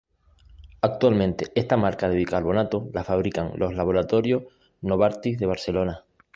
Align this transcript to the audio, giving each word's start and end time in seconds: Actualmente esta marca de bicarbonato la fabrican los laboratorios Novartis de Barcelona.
Actualmente 0.81 1.51
esta 1.53 1.77
marca 1.77 2.09
de 2.09 2.15
bicarbonato 2.15 2.89
la 2.91 3.03
fabrican 3.03 3.51
los 3.53 3.75
laboratorios 3.75 4.45
Novartis 4.81 5.37
de 5.37 5.45
Barcelona. 5.45 6.05